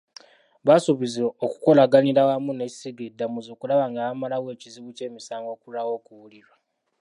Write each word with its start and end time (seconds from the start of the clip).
Baasuubizza 0.65 1.21
okukolaganira 1.45 2.19
awamu 2.23 2.51
n'essiga 2.53 3.01
eddamuzi 3.09 3.49
okulaba 3.51 3.85
nga 3.89 4.01
bamalawo 4.07 4.47
ekizibu 4.55 4.89
ky'emisango 4.97 5.49
okulwawo 5.55 5.91
okuwulirwa. 5.99 6.55